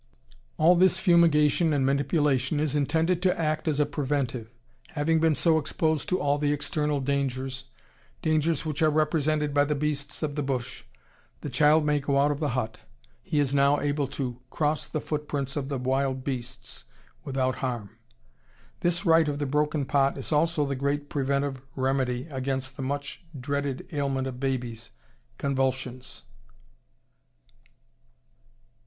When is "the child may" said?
11.41-11.99